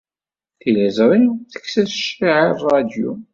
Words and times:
Tiliẓri 0.59 1.19
tekkes-as 1.51 1.91
cciɛa 1.99 2.39
i 2.49 2.51
ṛṛadyu. 2.61 3.11